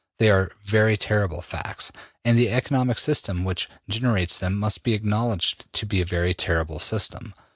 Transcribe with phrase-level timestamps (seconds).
[0.17, 1.91] They are very terrible facts,
[2.25, 6.79] and the economic system which generates them must be acknowledged to be a very terrible
[6.79, 7.35] system.